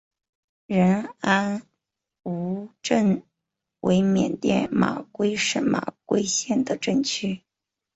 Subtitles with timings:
[0.65, 1.61] 仁安
[2.23, 3.21] 羌镇
[3.81, 7.43] 为缅甸马圭省马圭县的镇区。